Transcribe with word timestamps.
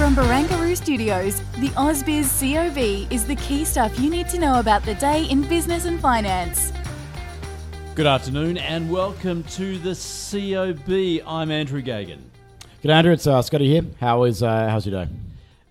From 0.00 0.16
Barangaroo 0.16 0.74
Studios, 0.74 1.40
the 1.58 1.68
AusBiz 1.76 2.40
COB 2.40 3.12
is 3.12 3.26
the 3.26 3.36
key 3.36 3.66
stuff 3.66 4.00
you 4.00 4.08
need 4.08 4.30
to 4.30 4.38
know 4.38 4.58
about 4.58 4.82
the 4.82 4.94
day 4.94 5.24
in 5.26 5.42
business 5.42 5.84
and 5.84 6.00
finance. 6.00 6.72
Good 7.94 8.06
afternoon 8.06 8.56
and 8.56 8.90
welcome 8.90 9.44
to 9.44 9.76
the 9.76 9.90
COB. 9.90 11.22
I'm 11.28 11.50
Andrew 11.50 11.82
Geoghegan. 11.82 12.20
Good 12.80 12.90
Andrew, 12.90 13.12
it's 13.12 13.26
uh, 13.26 13.42
Scotty 13.42 13.68
here. 13.68 13.82
How 14.00 14.22
is 14.22 14.42
uh, 14.42 14.70
how's 14.70 14.86
your 14.86 15.04
day? 15.04 15.12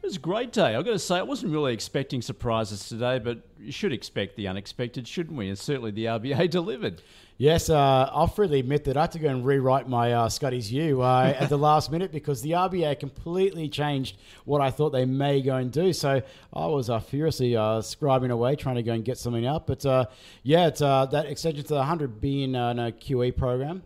It 0.04 0.06
was 0.06 0.18
a 0.18 0.20
great 0.20 0.54
day. 0.54 0.76
I've 0.76 0.86
got 0.86 0.92
to 0.92 1.00
say, 1.00 1.18
I 1.18 1.24
wasn't 1.24 1.52
really 1.52 1.74
expecting 1.74 2.22
surprises 2.22 2.88
today, 2.88 3.18
but 3.18 3.38
you 3.38 3.42
should 3.70 3.94
expect 3.94 4.36
the 4.36 4.48
unexpected, 4.48 5.08
shouldn't 5.08 5.38
we? 5.38 5.50
And 5.50 5.58
certainly 5.58 5.92
the 5.92 6.06
RBA 6.06 6.50
delivered. 6.52 7.02
Yes, 7.42 7.70
uh, 7.70 8.10
I'll 8.12 8.28
freely 8.28 8.60
admit 8.60 8.84
that 8.84 8.98
I 8.98 9.02
had 9.04 9.14
to 9.14 9.20
go 9.20 9.30
and 9.30 9.46
rewrite 9.46 9.88
my 9.88 10.12
uh, 10.12 10.28
Scotty's 10.28 10.70
U 10.74 11.02
uh, 11.02 11.34
at 11.40 11.48
the 11.48 11.58
last 11.58 11.90
minute 11.92 12.12
because 12.12 12.42
the 12.42 12.52
RBA 12.52 13.00
completely 13.00 13.70
changed 13.70 14.18
what 14.44 14.60
I 14.60 14.72
thought 14.72 14.90
they 14.90 15.06
may 15.06 15.42
go 15.42 15.56
and 15.56 15.72
do. 15.72 15.94
So 15.94 16.22
I 16.52 16.66
was 16.66 16.90
uh, 16.90 17.00
furiously 17.00 17.56
uh, 17.56 17.80
scribing 17.80 18.32
away 18.32 18.58
trying 18.58 18.76
to 18.76 18.84
go 18.84 18.92
and 18.92 19.06
get 19.06 19.18
something 19.18 19.46
out. 19.46 19.68
But 19.68 19.86
uh, 19.86 20.08
yeah, 20.44 20.68
it's, 20.68 20.82
that 20.82 21.28
extension 21.28 21.64
to 21.64 21.76
the 21.76 21.86
hundred 21.86 22.10
100 22.10 22.22
billion 22.22 22.52
no, 22.52 22.92
QE 22.92 23.38
program 23.38 23.84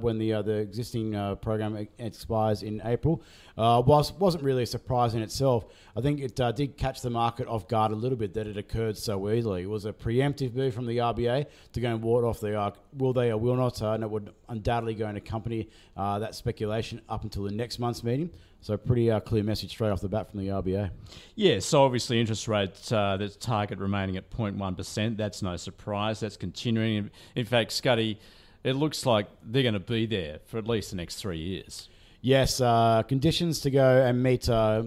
when 0.00 0.18
the 0.18 0.42
the 0.42 0.54
existing 0.54 1.12
program 1.42 1.86
expires 2.00 2.64
in 2.64 2.82
April 2.84 3.22
was, 3.56 4.12
wasn't 4.14 4.42
really 4.42 4.64
a 4.64 4.66
surprise 4.66 5.14
in 5.14 5.22
itself. 5.22 5.64
I 5.96 6.00
think 6.00 6.20
it 6.20 6.34
did 6.56 6.76
catch 6.76 7.02
the 7.02 7.10
market 7.10 7.46
off 7.46 7.68
guard 7.68 7.92
a 7.92 7.94
little 7.94 8.18
bit 8.18 8.34
that 8.34 8.48
it 8.48 8.56
occurred 8.56 8.96
so 9.00 9.30
easily. 9.30 9.62
It 9.62 9.68
was 9.68 9.84
a 9.84 9.92
preemptive 9.92 10.54
move 10.54 10.74
from 10.74 10.86
the 10.86 10.98
RBA 10.98 11.46
to 11.72 11.80
go 11.80 11.88
and 11.88 12.02
ward 12.02 12.24
off 12.24 12.40
the 12.40 12.58
uh, 12.58 12.70
will 12.96 13.12
they 13.12 13.30
or 13.30 13.36
will 13.36 13.56
not, 13.56 13.80
uh, 13.82 13.92
and 13.92 14.02
it 14.02 14.10
would 14.10 14.32
undoubtedly 14.48 14.94
go 14.94 15.06
and 15.06 15.16
accompany 15.16 15.68
uh, 15.96 16.18
that 16.18 16.34
speculation 16.34 17.00
up 17.08 17.24
until 17.24 17.44
the 17.44 17.52
next 17.52 17.78
month's 17.78 18.04
meeting. 18.04 18.30
So, 18.62 18.76
pretty 18.76 19.10
uh, 19.10 19.20
clear 19.20 19.42
message 19.42 19.70
straight 19.70 19.90
off 19.90 20.02
the 20.02 20.08
bat 20.08 20.30
from 20.30 20.40
the 20.40 20.48
RBA. 20.48 20.90
Yeah, 21.34 21.60
so 21.60 21.82
obviously 21.82 22.20
interest 22.20 22.46
rates, 22.46 22.92
uh, 22.92 23.16
the 23.16 23.30
target 23.30 23.78
remaining 23.78 24.18
at 24.18 24.30
0.1%. 24.30 25.16
That's 25.16 25.40
no 25.40 25.56
surprise. 25.56 26.20
That's 26.20 26.36
continuing. 26.36 27.10
In 27.34 27.46
fact, 27.46 27.72
Scotty, 27.72 28.20
it 28.62 28.74
looks 28.74 29.06
like 29.06 29.28
they're 29.42 29.62
going 29.62 29.72
to 29.74 29.80
be 29.80 30.04
there 30.04 30.40
for 30.44 30.58
at 30.58 30.68
least 30.68 30.90
the 30.90 30.96
next 30.96 31.16
three 31.16 31.38
years. 31.38 31.88
Yes, 32.20 32.60
uh, 32.60 33.02
conditions 33.08 33.60
to 33.60 33.70
go 33.70 34.02
and 34.02 34.22
meet 34.22 34.46
uh, 34.48 34.82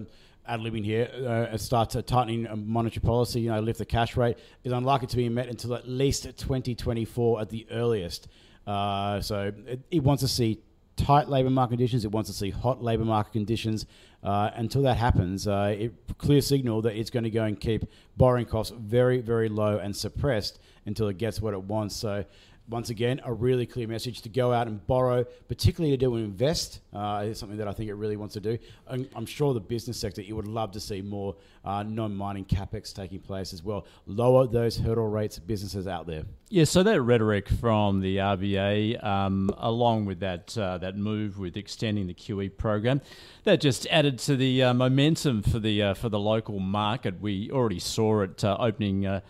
ad 0.47 0.59
libbing 0.59 0.83
here 0.83 1.09
uh, 1.25 1.57
start 1.57 1.95
tightening 2.05 2.47
monetary 2.65 3.01
policy, 3.01 3.41
you 3.41 3.49
know, 3.49 3.59
lift 3.59 3.79
the 3.79 3.85
cash 3.85 4.17
rate 4.17 4.37
is 4.63 4.71
unlikely 4.71 5.07
to 5.07 5.17
be 5.17 5.29
met 5.29 5.47
until 5.47 5.73
at 5.73 5.87
least 5.87 6.23
2024 6.23 7.41
at 7.41 7.49
the 7.49 7.65
earliest. 7.71 8.27
Uh, 8.67 9.21
so 9.21 9.51
it, 9.67 9.79
it, 9.91 10.03
wants 10.03 10.21
to 10.21 10.27
see 10.27 10.59
tight 10.95 11.27
labour 11.27 11.49
market 11.49 11.71
conditions. 11.71 12.05
It 12.05 12.11
wants 12.11 12.29
to 12.29 12.35
see 12.35 12.49
hot 12.49 12.81
labour 12.81 13.05
market 13.05 13.33
conditions. 13.33 13.85
Uh, 14.23 14.51
until 14.55 14.83
that 14.83 14.95
happens, 14.95 15.47
uh, 15.47 15.75
it 15.77 15.93
clear 16.17 16.39
signal 16.41 16.81
that 16.83 16.95
it's 16.95 17.09
going 17.09 17.23
to 17.25 17.29
go 17.29 17.43
and 17.43 17.59
keep 17.59 17.83
borrowing 18.15 18.45
costs 18.45 18.73
very, 18.77 19.19
very 19.19 19.49
low 19.49 19.79
and 19.79 19.93
suppressed 19.93 20.59
until 20.85 21.09
it 21.09 21.17
gets 21.17 21.41
what 21.41 21.53
it 21.53 21.61
wants. 21.61 21.95
So 21.95 22.23
once 22.69 22.89
again, 22.89 23.19
a 23.25 23.33
really 23.33 23.65
clear 23.65 23.87
message 23.87 24.21
to 24.21 24.29
go 24.29 24.53
out 24.53 24.67
and 24.67 24.85
borrow, 24.87 25.25
particularly 25.49 25.95
to 25.95 25.97
do 25.97 26.15
an 26.15 26.23
invest. 26.23 26.79
Uh, 26.93 27.25
is 27.25 27.37
something 27.37 27.57
that 27.57 27.67
I 27.67 27.73
think 27.73 27.89
it 27.89 27.95
really 27.95 28.15
wants 28.15 28.33
to 28.35 28.39
do. 28.39 28.57
I'm, 28.87 29.07
I'm 29.15 29.25
sure 29.25 29.53
the 29.53 29.59
business 29.59 29.97
sector, 29.97 30.21
you 30.21 30.35
would 30.35 30.47
love 30.47 30.71
to 30.73 30.79
see 30.79 31.01
more 31.01 31.35
uh, 31.65 31.83
non-mining 31.83 32.45
capex 32.45 32.93
taking 32.93 33.19
place 33.19 33.51
as 33.51 33.63
well. 33.63 33.85
Lower 34.05 34.47
those 34.47 34.77
hurdle 34.77 35.07
rates 35.07 35.39
businesses 35.39 35.87
out 35.87 36.07
there. 36.07 36.23
Yeah, 36.49 36.63
so 36.63 36.83
that 36.83 37.01
rhetoric 37.01 37.49
from 37.49 37.99
the 37.99 38.17
RBA, 38.17 39.03
um, 39.03 39.49
along 39.57 40.05
with 40.05 40.19
that 40.19 40.57
uh, 40.57 40.77
that 40.77 40.95
move 40.95 41.39
with 41.39 41.57
extending 41.57 42.07
the 42.07 42.13
QE 42.13 42.55
program, 42.55 43.01
that 43.43 43.59
just 43.59 43.87
added 43.87 44.19
to 44.19 44.35
the 44.35 44.63
uh, 44.63 44.73
momentum 44.73 45.41
for 45.41 45.59
the 45.59 45.81
uh, 45.81 45.93
for 45.95 46.09
the 46.09 46.19
local 46.19 46.59
market. 46.59 47.19
We 47.19 47.51
already 47.51 47.79
saw 47.79 48.21
it 48.21 48.43
uh, 48.43 48.55
opening 48.59 49.21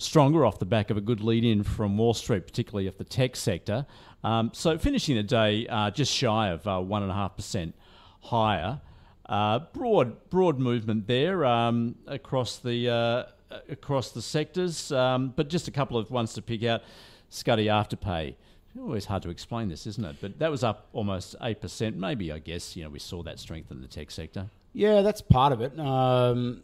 stronger 0.00 0.44
off 0.44 0.58
the 0.58 0.66
back 0.66 0.90
of 0.90 0.96
a 0.96 1.00
good 1.00 1.20
lead 1.20 1.44
in 1.44 1.62
from 1.62 1.96
Wall 1.98 2.14
Street, 2.14 2.46
particularly 2.46 2.86
of 2.86 2.96
the 2.98 3.04
tech 3.04 3.36
sector. 3.36 3.86
Um, 4.24 4.50
so 4.52 4.78
finishing 4.78 5.16
the 5.16 5.22
day 5.22 5.66
uh, 5.66 5.90
just 5.90 6.12
shy 6.12 6.48
of 6.48 6.66
uh, 6.66 6.80
one 6.80 7.02
and 7.02 7.10
a 7.10 7.14
half 7.14 7.36
percent 7.36 7.74
higher. 8.22 8.80
Uh, 9.26 9.60
broad 9.72 10.28
broad 10.28 10.58
movement 10.58 11.06
there 11.06 11.44
um, 11.44 11.94
across 12.06 12.58
the 12.58 12.88
uh, 12.88 13.24
across 13.68 14.10
the 14.10 14.22
sectors, 14.22 14.90
um, 14.90 15.32
but 15.36 15.48
just 15.48 15.68
a 15.68 15.70
couple 15.70 15.96
of 15.96 16.10
ones 16.10 16.34
to 16.34 16.42
pick 16.42 16.64
out. 16.64 16.82
Scotty 17.28 17.66
Afterpay. 17.66 18.34
Always 18.78 19.04
hard 19.04 19.22
to 19.22 19.30
explain 19.30 19.68
this, 19.68 19.86
isn't 19.86 20.04
it? 20.04 20.16
But 20.20 20.38
that 20.40 20.50
was 20.50 20.64
up 20.64 20.88
almost 20.92 21.36
eight 21.42 21.60
percent. 21.60 21.96
Maybe 21.96 22.32
I 22.32 22.40
guess 22.40 22.76
you 22.76 22.82
know 22.82 22.90
we 22.90 22.98
saw 22.98 23.22
that 23.22 23.38
strength 23.38 23.70
in 23.70 23.80
the 23.80 23.86
tech 23.86 24.10
sector. 24.10 24.50
Yeah, 24.72 25.02
that's 25.02 25.20
part 25.20 25.52
of 25.52 25.60
it. 25.60 25.78
Um, 25.78 26.62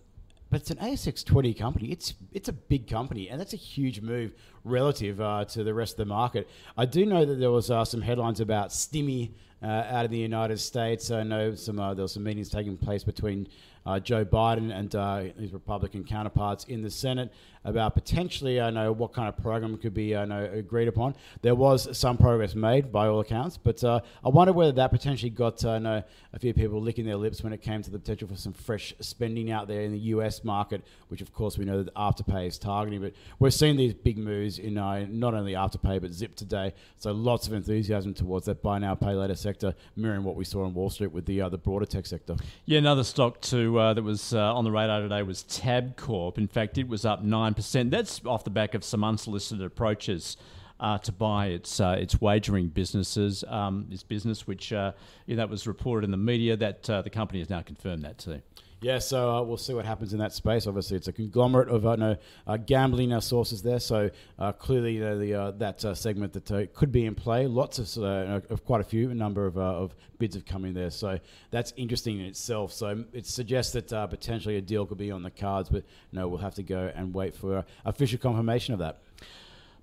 but 0.51 0.61
it's 0.61 0.71
an 0.71 0.79
ASX 0.79 1.25
20 1.25 1.55
company. 1.55 1.91
It's 1.91 2.15
it's 2.33 2.49
a 2.49 2.53
big 2.53 2.89
company, 2.89 3.29
and 3.29 3.41
that's 3.41 3.53
a 3.53 3.59
huge 3.59 4.01
move 4.01 4.33
relative 4.65 5.21
uh, 5.21 5.45
to 5.47 5.65
the 5.65 5.75
rest 5.75 5.95
of 5.95 5.99
the 5.99 6.07
market. 6.07 6.49
I 6.77 6.87
do 6.87 7.05
know 7.05 7.25
that 7.25 7.37
there 7.37 7.51
was 7.51 7.71
uh, 7.71 7.85
some 7.85 8.03
headlines 8.03 8.41
about 8.41 8.71
Stimmy 8.71 9.33
uh, 9.63 9.67
out 9.67 10.05
of 10.05 10.11
the 10.11 10.19
United 10.19 10.61
States. 10.61 11.11
I 11.11 11.23
know 11.23 11.55
some 11.55 11.81
uh, 11.81 11.95
there 11.95 12.05
were 12.05 12.09
some 12.09 12.25
meetings 12.25 12.49
taking 12.49 12.77
place 12.77 13.05
between 13.05 13.49
uh, 13.87 14.01
Joe 14.01 14.25
Biden 14.25 14.77
and 14.77 14.95
uh, 14.95 15.23
his 15.39 15.53
Republican 15.53 16.05
counterparts 16.05 16.65
in 16.65 16.83
the 16.83 16.91
Senate 16.91 17.33
about 17.67 17.95
potentially, 17.95 18.61
I 18.61 18.71
know, 18.71 18.93
what 18.93 19.13
kind 19.13 19.29
of 19.29 19.37
program 19.37 19.77
could 19.77 19.93
be, 19.93 20.17
I 20.17 20.25
know, 20.25 20.49
agreed 20.53 20.87
upon. 20.87 21.17
There 21.43 21.55
was 21.55 21.97
some 21.99 22.17
progress 22.17 22.55
made 22.55 22.93
by 22.93 23.09
all 23.09 23.19
accounts, 23.19 23.57
but 23.57 23.83
uh, 23.83 24.01
I 24.25 24.29
wonder 24.29 24.53
whether 24.53 24.71
that 24.73 24.93
potentially 24.93 25.31
got, 25.31 25.65
uh, 25.65 25.71
I 25.71 25.79
know, 25.79 26.03
a 26.33 26.39
few 26.39 26.55
people 26.55 26.81
licking 26.81 27.05
their 27.05 27.17
lips 27.17 27.43
when 27.43 27.53
it 27.53 27.63
came 27.63 27.83
to 27.83 27.91
the 27.91 27.99
potential 27.99 28.29
for 28.29 28.37
some 28.37 28.53
fresh 28.53 28.95
spending 29.01 29.51
out 29.51 29.67
there 29.67 29.81
in 29.81 29.91
the 29.91 29.99
US 29.99 30.45
market, 30.45 30.83
which 31.09 31.21
of 31.21 31.33
course 31.33 31.59
we 31.59 31.65
know 31.65 31.83
that 31.83 31.93
Afterpay 31.95 32.47
is 32.47 32.57
targeting. 32.57 33.01
But 33.01 33.15
we're 33.41 33.51
seeing 33.51 33.77
these 33.77 33.95
big 33.95 34.17
moves 34.17 34.61
in 34.61 34.79
uh, 34.79 35.07
not 35.09 35.35
only 35.35 35.55
Afterpay 35.55 36.01
but 36.01 36.13
Zip 36.13 36.37
today. 36.37 36.73
So 36.99 37.11
lots 37.11 37.49
of 37.49 37.53
enthusiasm 37.53 38.15
towards 38.15 38.47
that 38.47 38.63
buy 38.63 38.79
now, 38.79 38.95
pay 38.95 39.15
later 39.15 39.35
sector, 39.35 39.75
mirroring 39.97 40.23
what 40.23 40.37
we 40.37 40.45
saw 40.45 40.65
on 40.65 40.75
Wall 40.75 40.91
Street 40.91 41.11
with 41.11 41.27
the 41.27 41.41
uh, 41.41 41.49
the 41.49 41.59
broader 41.59 41.87
tech 41.87 42.07
sector. 42.07 42.37
Yeah, 42.65 42.79
another 42.79 43.05
stock 43.05 43.41
to 43.43 43.76
uh, 43.79 43.95
that 43.95 44.03
was 44.03 44.35
uh, 44.35 44.55
on 44.55 44.65
the 44.65 44.71
radar 44.71 45.01
today 45.01 45.23
was 45.23 45.45
Tabcorp. 45.45 46.39
In 46.39 46.49
fact, 46.49 46.79
it 46.79 46.89
was 46.89 47.05
up 47.05 47.23
nine 47.23 47.55
percent. 47.55 47.91
That's 47.91 48.21
off 48.25 48.45
the 48.45 48.51
back 48.51 48.75
of 48.75 48.85
some 48.85 49.05
unsolicited 49.05 49.65
approaches. 49.65 50.37
Uh, 50.79 50.99
to 50.99 51.11
buy 51.11 51.47
its 51.47 51.81
uh, 51.81 51.97
its 51.99 52.21
wagering 52.21 52.69
businesses, 52.69 53.43
um, 53.49 53.87
this 53.89 54.03
business, 54.03 54.47
which 54.47 54.75
uh, 54.75 54.93
that 55.27 55.49
was 55.49 55.67
reported 55.67 56.05
in 56.05 56.11
the 56.11 56.19
media, 56.19 56.55
that 56.55 56.91
uh, 56.91 57.01
the 57.01 57.09
company 57.09 57.39
has 57.39 57.49
now 57.49 57.63
confirmed 57.63 58.03
that 58.03 58.19
too. 58.19 58.43
Yeah, 58.83 58.99
so 58.99 59.35
uh, 59.35 59.43
we'll 59.43 59.57
see 59.57 59.73
what 59.73 59.87
happens 59.87 60.13
in 60.13 60.19
that 60.19 60.33
space. 60.33 60.67
Obviously, 60.67 60.99
it's 60.99 61.09
a 61.09 61.13
conglomerate 61.13 61.69
of 61.69 61.87
uh, 61.87 61.97
no, 61.97 62.17
uh, 62.47 62.59
gambling 62.59 63.11
uh, 63.11 63.21
sources 63.21 63.63
there. 63.63 63.81
So 63.81 64.11
uh, 64.39 64.53
clearly, 64.53 64.99
the 64.99 65.35
uh, 65.35 65.51
that 65.53 65.81
segment 65.97 66.35
that 66.35 66.75
could 66.75 66.93
be 66.93 67.07
in 67.07 67.15
play. 67.15 67.47
Lots 67.47 67.79
of, 67.79 68.03
of 68.51 68.65
quite 68.67 68.83
a 68.83 68.85
few, 68.85 69.11
a 69.11 69.15
number 69.15 69.47
of, 69.47 69.57
of 69.57 69.95
bids 70.19 70.35
have 70.35 70.45
come 70.45 70.67
in 70.67 70.75
there. 70.75 70.91
So 70.91 71.19
that's 71.51 71.73
interesting 71.79 72.21
in 72.21 72.27
itself. 72.27 72.73
So 72.73 73.05
it 73.15 73.27
suggests 73.27 73.73
that 73.73 73.89
potentially 74.11 74.57
a 74.57 74.61
deal 74.61 74.85
could 74.85 74.99
be 74.99 75.11
on 75.11 75.23
the 75.23 75.31
cards, 75.31 75.71
but 75.71 75.85
no, 76.13 76.29
we'll 76.29 76.39
have 76.39 76.55
to 76.57 76.63
go 76.63 76.93
and 76.95 77.15
wait 77.15 77.35
for 77.35 77.65
official 77.87 78.19
confirmation 78.19 78.75
of 78.75 78.81
that. 78.81 78.99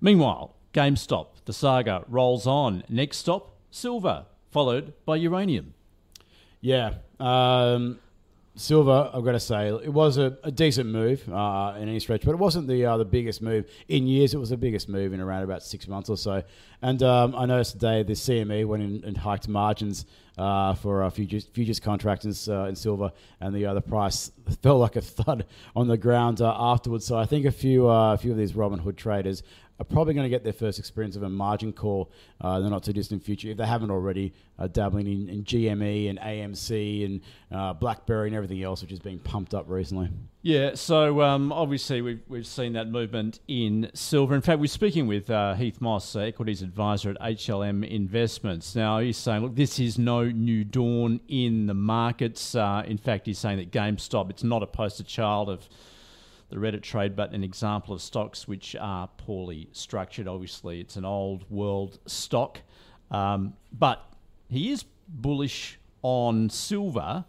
Meanwhile, 0.00 0.54
GameStop, 0.72 1.26
the 1.46 1.52
saga 1.52 2.04
rolls 2.08 2.46
on. 2.46 2.84
Next 2.88 3.18
stop, 3.18 3.56
silver, 3.70 4.26
followed 4.50 4.92
by 5.04 5.16
uranium. 5.16 5.74
Yeah. 6.60 6.94
Um, 7.18 7.98
Silver, 8.56 9.10
I've 9.12 9.24
got 9.24 9.32
to 9.32 9.40
say, 9.40 9.66
it 9.68 9.92
was 9.92 10.16
a, 10.16 10.38
a 10.44 10.50
decent 10.52 10.88
move 10.88 11.28
uh, 11.28 11.74
in 11.76 11.88
any 11.88 11.98
stretch, 11.98 12.22
but 12.24 12.30
it 12.30 12.38
wasn't 12.38 12.68
the 12.68 12.86
uh, 12.86 12.96
the 12.96 13.04
biggest 13.04 13.42
move 13.42 13.68
in 13.88 14.06
years. 14.06 14.32
It 14.32 14.38
was 14.38 14.50
the 14.50 14.56
biggest 14.56 14.88
move 14.88 15.12
in 15.12 15.20
around 15.20 15.42
about 15.42 15.64
six 15.64 15.88
months 15.88 16.08
or 16.08 16.16
so. 16.16 16.40
And 16.80 17.02
um, 17.02 17.34
I 17.34 17.46
noticed 17.46 17.72
today 17.72 18.04
the 18.04 18.12
CME 18.12 18.64
went 18.66 18.84
in 18.84 19.02
and 19.04 19.16
hiked 19.16 19.48
margins 19.48 20.06
uh, 20.38 20.74
for 20.74 21.02
uh, 21.02 21.10
futures, 21.10 21.46
futures 21.46 21.80
contracts 21.80 22.48
uh, 22.48 22.66
in 22.66 22.76
silver, 22.76 23.10
and 23.40 23.54
the 23.54 23.66
other 23.66 23.80
price 23.80 24.30
fell 24.62 24.78
like 24.78 24.94
a 24.94 25.00
thud 25.00 25.46
on 25.74 25.88
the 25.88 25.96
ground 25.96 26.40
uh, 26.40 26.54
afterwards. 26.56 27.04
So 27.06 27.18
I 27.18 27.26
think 27.26 27.46
a 27.46 27.52
few 27.52 27.90
uh, 27.90 28.14
a 28.14 28.18
few 28.18 28.30
of 28.30 28.38
these 28.38 28.54
Robin 28.54 28.78
Hood 28.78 28.96
traders 28.96 29.42
are 29.80 29.84
probably 29.84 30.14
going 30.14 30.24
to 30.24 30.30
get 30.30 30.44
their 30.44 30.52
first 30.52 30.78
experience 30.78 31.16
of 31.16 31.22
a 31.24 31.28
margin 31.28 31.72
call 31.72 32.10
uh, 32.44 32.50
in 32.50 32.62
the 32.62 32.70
not 32.70 32.84
too 32.84 32.92
distant 32.92 33.22
future 33.24 33.48
if 33.48 33.56
they 33.56 33.66
haven't 33.66 33.90
already, 33.90 34.32
uh, 34.58 34.68
dabbling 34.68 35.06
in, 35.06 35.28
in, 35.28 35.42
GME 35.44 36.08
and 36.08 36.18
AMC 36.20 37.04
and 37.04 37.20
uh, 37.50 37.72
BlackBerry 37.72 38.28
and 38.28 38.36
everything 38.36 38.62
else, 38.62 38.82
which 38.82 38.90
has 38.90 39.00
been 39.00 39.18
pumped 39.18 39.52
up 39.52 39.68
recently. 39.68 40.10
Yeah, 40.42 40.74
so 40.74 41.22
um, 41.22 41.50
obviously 41.50 42.02
we've, 42.02 42.20
we've 42.28 42.46
seen 42.46 42.74
that 42.74 42.88
movement 42.88 43.40
in 43.48 43.90
silver. 43.94 44.36
In 44.36 44.42
fact, 44.42 44.60
we're 44.60 44.66
speaking 44.66 45.08
with 45.08 45.28
uh, 45.28 45.54
Heath 45.54 45.80
Moss, 45.80 46.14
equities 46.14 46.62
advisor 46.62 47.10
at 47.10 47.20
HLM 47.20 47.88
Investments. 47.88 48.76
Now, 48.76 49.00
he's 49.00 49.16
saying, 49.16 49.42
look, 49.42 49.56
this 49.56 49.80
is 49.80 49.98
no 49.98 50.24
new 50.24 50.62
dawn 50.62 51.20
in 51.26 51.66
the 51.66 51.74
markets. 51.74 52.54
Uh, 52.54 52.84
in 52.86 52.98
fact, 52.98 53.26
he's 53.26 53.38
saying 53.38 53.58
that 53.58 53.72
GameStop, 53.72 54.30
it's 54.30 54.44
not 54.44 54.62
a 54.62 54.66
poster 54.68 55.02
child 55.02 55.48
of 55.48 55.68
the 56.50 56.56
Reddit 56.56 56.82
trade, 56.82 57.16
but 57.16 57.32
an 57.32 57.42
example 57.42 57.94
of 57.94 58.02
stocks 58.02 58.46
which 58.46 58.76
are 58.80 59.08
poorly 59.16 59.68
structured. 59.72 60.28
Obviously, 60.28 60.80
it's 60.80 60.96
an 60.96 61.04
old 61.04 61.48
world 61.50 61.98
stock, 62.06 62.60
um, 63.10 63.54
but 63.72 64.04
he 64.48 64.70
is 64.70 64.84
bullish 65.08 65.78
on 66.02 66.50
silver. 66.50 67.24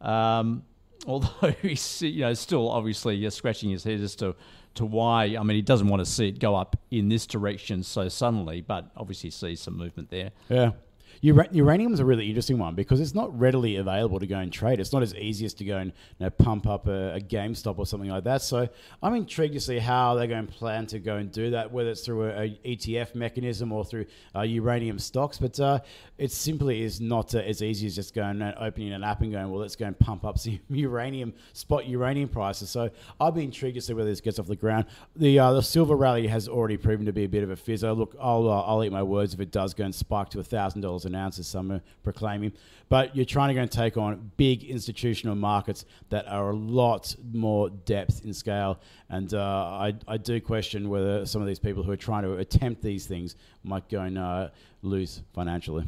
Um, 0.00 0.64
although 1.06 1.54
he's 1.62 2.02
you 2.02 2.20
know 2.20 2.34
still 2.34 2.70
obviously 2.70 3.28
scratching 3.30 3.70
his 3.70 3.84
head 3.84 4.00
as 4.00 4.16
to 4.16 4.34
to 4.74 4.86
why. 4.86 5.36
I 5.38 5.42
mean, 5.42 5.56
he 5.56 5.62
doesn't 5.62 5.88
want 5.88 6.00
to 6.00 6.06
see 6.06 6.28
it 6.28 6.38
go 6.38 6.54
up 6.54 6.76
in 6.90 7.08
this 7.08 7.26
direction 7.26 7.82
so 7.82 8.08
suddenly, 8.08 8.60
but 8.60 8.90
obviously 8.96 9.30
sees 9.30 9.60
some 9.60 9.76
movement 9.76 10.10
there. 10.10 10.30
Yeah. 10.48 10.72
Uranium 11.20 11.92
is 11.92 12.00
a 12.00 12.04
really 12.04 12.28
interesting 12.28 12.58
one 12.58 12.74
because 12.74 13.00
it's 13.00 13.14
not 13.14 13.36
readily 13.38 13.76
available 13.76 14.20
to 14.20 14.26
go 14.26 14.38
and 14.38 14.52
trade. 14.52 14.80
It's 14.80 14.92
not 14.92 15.02
as 15.02 15.14
easy 15.14 15.44
as 15.44 15.54
to 15.54 15.64
go 15.64 15.78
and 15.78 15.92
you 16.18 16.26
know, 16.26 16.30
pump 16.30 16.66
up 16.66 16.86
a, 16.86 17.14
a 17.14 17.20
GameStop 17.20 17.78
or 17.78 17.86
something 17.86 18.10
like 18.10 18.24
that. 18.24 18.42
So 18.42 18.68
I'm 19.02 19.14
intrigued 19.14 19.54
to 19.54 19.60
see 19.60 19.78
how 19.78 20.14
they're 20.14 20.26
going 20.26 20.46
to 20.46 20.52
plan 20.52 20.86
to 20.88 20.98
go 20.98 21.16
and 21.16 21.30
do 21.32 21.50
that, 21.50 21.72
whether 21.72 21.90
it's 21.90 22.02
through 22.02 22.26
a, 22.26 22.44
a 22.44 22.76
ETF 22.76 23.14
mechanism 23.14 23.72
or 23.72 23.84
through 23.84 24.06
uh, 24.34 24.42
uranium 24.42 24.98
stocks. 24.98 25.38
But 25.38 25.58
uh, 25.58 25.80
it 26.18 26.30
simply 26.30 26.82
is 26.82 27.00
not 27.00 27.34
uh, 27.34 27.38
as 27.38 27.62
easy 27.62 27.86
as 27.86 27.96
just 27.96 28.14
going 28.14 28.40
and 28.40 28.54
opening 28.58 28.92
an 28.92 29.02
app 29.02 29.20
and 29.22 29.32
going, 29.32 29.50
well, 29.50 29.60
let's 29.60 29.76
go 29.76 29.86
and 29.86 29.98
pump 29.98 30.24
up 30.24 30.38
some 30.38 30.58
uranium 30.70 31.34
spot 31.52 31.86
uranium 31.86 32.28
prices. 32.28 32.70
So 32.70 32.90
I'll 33.20 33.32
be 33.32 33.44
intrigued 33.44 33.76
to 33.76 33.80
see 33.80 33.92
whether 33.92 34.08
this 34.08 34.20
gets 34.20 34.38
off 34.38 34.46
the 34.46 34.56
ground. 34.56 34.86
The 35.16 35.38
uh, 35.38 35.52
the 35.52 35.62
silver 35.62 35.96
rally 35.96 36.26
has 36.28 36.48
already 36.48 36.76
proven 36.76 37.06
to 37.06 37.12
be 37.12 37.24
a 37.24 37.28
bit 37.28 37.42
of 37.42 37.50
a 37.50 37.56
fizzer. 37.56 37.96
Look, 37.96 38.14
I'll 38.20 38.48
uh, 38.48 38.62
I'll 38.62 38.84
eat 38.84 38.92
my 38.92 39.02
words 39.02 39.34
if 39.34 39.40
it 39.40 39.50
does 39.50 39.74
go 39.74 39.84
and 39.84 39.94
spike 39.94 40.30
to 40.30 40.42
thousand 40.42 40.82
dollars 40.82 41.04
an 41.08 41.14
ounce, 41.16 41.38
as 41.38 41.48
some 41.48 41.72
are 41.72 41.82
proclaiming. 42.04 42.52
But 42.88 43.14
you're 43.14 43.26
trying 43.26 43.48
to 43.48 43.54
go 43.54 43.60
and 43.60 43.70
take 43.70 43.96
on 43.96 44.30
big 44.36 44.64
institutional 44.64 45.34
markets 45.34 45.84
that 46.08 46.26
are 46.26 46.50
a 46.50 46.56
lot 46.56 47.14
more 47.32 47.68
depth 47.68 48.24
in 48.24 48.32
scale. 48.32 48.78
And 49.10 49.34
uh, 49.34 49.38
I, 49.40 49.94
I 50.06 50.16
do 50.16 50.40
question 50.40 50.88
whether 50.88 51.26
some 51.26 51.42
of 51.42 51.48
these 51.48 51.58
people 51.58 51.82
who 51.82 51.90
are 51.90 51.96
trying 51.96 52.22
to 52.22 52.36
attempt 52.36 52.82
these 52.82 53.06
things 53.06 53.36
might 53.62 53.88
go 53.88 54.00
and 54.00 54.16
uh, 54.16 54.48
lose 54.82 55.22
financially. 55.34 55.84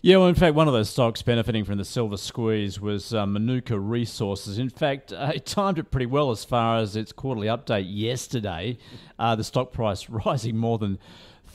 Yeah, 0.00 0.18
well, 0.18 0.28
in 0.28 0.36
fact, 0.36 0.54
one 0.54 0.68
of 0.68 0.74
those 0.74 0.88
stocks 0.88 1.22
benefiting 1.22 1.64
from 1.64 1.76
the 1.76 1.84
silver 1.84 2.16
squeeze 2.16 2.80
was 2.80 3.12
uh, 3.12 3.26
Manuka 3.26 3.78
Resources. 3.78 4.58
In 4.58 4.70
fact, 4.70 5.12
uh, 5.12 5.32
it 5.34 5.44
timed 5.44 5.78
it 5.78 5.90
pretty 5.90 6.06
well 6.06 6.30
as 6.30 6.44
far 6.44 6.78
as 6.78 6.94
its 6.94 7.12
quarterly 7.12 7.48
update 7.48 7.86
yesterday. 7.88 8.78
Uh, 9.18 9.34
the 9.34 9.44
stock 9.44 9.72
price 9.72 10.08
rising 10.26 10.56
more 10.56 10.78
than 10.78 10.98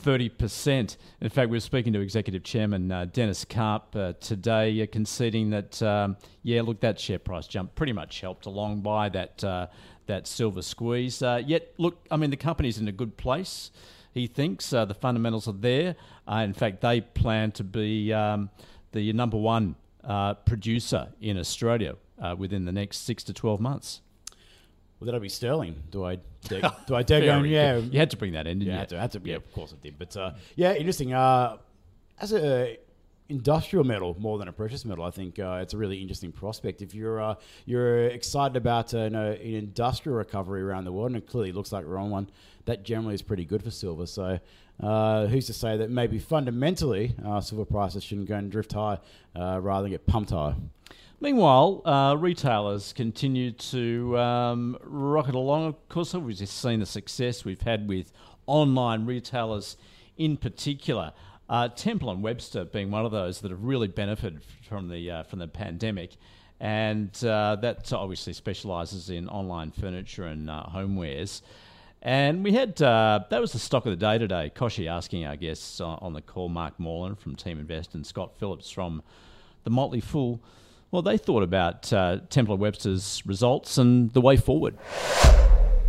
30%. 0.04 0.98
In 1.22 1.28
fact, 1.30 1.48
we 1.48 1.56
were 1.56 1.60
speaking 1.60 1.94
to 1.94 2.00
Executive 2.00 2.42
Chairman 2.42 2.92
uh, 2.92 3.06
Dennis 3.06 3.44
Karp 3.46 3.96
uh, 3.96 4.12
today, 4.20 4.82
uh, 4.82 4.86
conceding 4.92 5.48
that, 5.50 5.82
um, 5.82 6.18
yeah, 6.42 6.60
look, 6.60 6.80
that 6.80 7.00
share 7.00 7.18
price 7.18 7.46
jump 7.46 7.74
pretty 7.74 7.94
much 7.94 8.20
helped 8.20 8.44
along 8.44 8.82
by 8.82 9.08
that, 9.08 9.42
uh, 9.42 9.66
that 10.04 10.26
silver 10.26 10.60
squeeze. 10.60 11.22
Uh, 11.22 11.40
yet, 11.46 11.72
look, 11.78 12.06
I 12.10 12.18
mean, 12.18 12.28
the 12.28 12.36
company's 12.36 12.76
in 12.76 12.86
a 12.86 12.92
good 12.92 13.16
place, 13.16 13.70
he 14.12 14.26
thinks. 14.26 14.74
Uh, 14.74 14.84
the 14.84 14.94
fundamentals 14.94 15.48
are 15.48 15.52
there. 15.52 15.96
in 16.28 16.52
fact, 16.52 16.82
they 16.82 17.00
plan 17.00 17.50
to 17.52 17.64
be 17.64 18.12
um, 18.12 18.50
the 18.92 19.10
number 19.14 19.38
one 19.38 19.74
producer 20.44 21.08
in 21.22 21.38
Australia 21.38 21.96
within 22.36 22.66
the 22.66 22.72
next 22.72 22.98
six 22.98 23.24
to 23.24 23.32
12 23.32 23.58
months. 23.58 24.02
Well, 25.04 25.12
that'll 25.12 25.20
be 25.20 25.28
Sterling. 25.28 25.82
Do 25.90 26.02
I 26.02 26.16
do 26.48 26.94
I 26.94 27.02
dare 27.02 27.20
go? 27.20 27.42
Yeah, 27.42 27.76
you 27.76 27.98
had 27.98 28.10
to 28.12 28.16
bring 28.16 28.32
that 28.32 28.46
in, 28.46 28.60
didn't 28.60 28.68
yeah, 28.68 28.72
you? 28.72 28.78
Had 28.78 28.88
to, 28.88 29.00
had 29.00 29.12
to, 29.12 29.20
yeah, 29.22 29.36
of 29.36 29.52
course 29.52 29.74
I 29.74 29.82
did. 29.82 29.98
But 29.98 30.16
uh, 30.16 30.30
yeah, 30.56 30.72
interesting. 30.72 31.12
Uh, 31.12 31.58
as 32.18 32.32
a 32.32 32.78
industrial 33.28 33.84
metal 33.84 34.16
more 34.18 34.38
than 34.38 34.48
a 34.48 34.52
precious 34.52 34.86
metal, 34.86 35.04
I 35.04 35.10
think 35.10 35.38
uh, 35.38 35.58
it's 35.60 35.74
a 35.74 35.76
really 35.76 36.00
interesting 36.00 36.32
prospect. 36.32 36.80
If 36.80 36.94
you're 36.94 37.20
uh, 37.20 37.34
you're 37.66 38.06
excited 38.06 38.56
about 38.56 38.94
uh, 38.94 39.04
you 39.04 39.10
know, 39.10 39.32
an 39.32 39.54
industrial 39.54 40.16
recovery 40.16 40.62
around 40.62 40.86
the 40.86 40.92
world, 40.92 41.08
and 41.08 41.16
it 41.16 41.26
clearly 41.26 41.52
looks 41.52 41.70
like 41.70 41.84
we're 41.84 41.98
on 41.98 42.08
one, 42.08 42.30
that 42.64 42.82
generally 42.82 43.14
is 43.14 43.22
pretty 43.22 43.44
good 43.44 43.62
for 43.62 43.70
silver. 43.70 44.06
So. 44.06 44.40
Uh, 44.82 45.28
who's 45.28 45.46
to 45.46 45.52
say 45.52 45.76
that 45.76 45.88
maybe 45.88 46.18
fundamentally 46.18 47.14
uh, 47.24 47.40
silver 47.40 47.64
prices 47.64 48.02
shouldn't 48.02 48.26
go 48.26 48.34
and 48.34 48.50
drift 48.50 48.72
high 48.72 48.98
uh, 49.36 49.60
rather 49.62 49.82
than 49.82 49.92
get 49.92 50.04
pumped 50.04 50.30
high? 50.30 50.52
Meanwhile, 51.20 51.80
uh, 51.86 52.16
retailers 52.18 52.92
continue 52.92 53.52
to 53.52 54.18
um, 54.18 54.76
rocket 54.82 55.34
along. 55.34 55.68
Of 55.68 55.88
course, 55.88 56.12
we've 56.12 56.36
just 56.36 56.60
seen 56.60 56.80
the 56.80 56.86
success 56.86 57.44
we've 57.46 57.62
had 57.62 57.88
with 57.88 58.12
online 58.46 59.06
retailers 59.06 59.78
in 60.16 60.36
particular. 60.36 61.12
Uh, 61.48 61.68
Temple 61.68 62.10
and 62.10 62.22
Webster 62.22 62.64
being 62.64 62.90
one 62.90 63.06
of 63.06 63.12
those 63.12 63.40
that 63.40 63.50
have 63.50 63.62
really 63.62 63.88
benefited 63.88 64.42
from 64.68 64.88
the 64.88 65.10
uh, 65.10 65.22
from 65.22 65.38
the 65.38 65.48
pandemic, 65.48 66.16
and 66.60 67.10
uh, 67.24 67.56
that 67.56 67.92
obviously 67.92 68.32
specialises 68.32 69.08
in 69.08 69.28
online 69.28 69.70
furniture 69.70 70.26
and 70.26 70.50
uh, 70.50 70.64
homewares. 70.74 71.42
And 72.02 72.44
we 72.44 72.52
had 72.52 72.82
uh, 72.82 73.20
that 73.30 73.40
was 73.40 73.52
the 73.52 73.58
stock 73.58 73.86
of 73.86 73.90
the 73.90 73.96
day 73.96 74.18
today. 74.18 74.52
Koshi 74.54 74.88
asking 74.88 75.24
our 75.24 75.36
guests 75.36 75.80
on 75.80 76.12
the 76.12 76.20
call, 76.22 76.48
Mark 76.48 76.78
Morland 76.78 77.18
from 77.18 77.34
Team 77.34 77.58
Invest 77.58 77.94
and 77.94 78.06
Scott 78.06 78.36
Phillips 78.38 78.70
from 78.70 79.02
the 79.64 79.70
Motley 79.70 80.00
Fool 80.00 80.42
well, 80.94 81.02
they 81.02 81.18
thought 81.18 81.42
about 81.42 81.92
uh, 81.92 82.20
Temple 82.30 82.56
Webster's 82.56 83.20
results 83.26 83.78
and 83.78 84.12
the 84.12 84.20
way 84.20 84.36
forward. 84.36 84.78